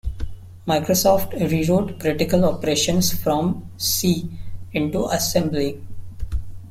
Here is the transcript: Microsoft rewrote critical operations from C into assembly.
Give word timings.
Microsoft 0.65 1.31
rewrote 1.51 1.99
critical 1.99 2.43
operations 2.43 3.13
from 3.13 3.69
C 3.77 4.27
into 4.73 5.05
assembly. 5.05 5.79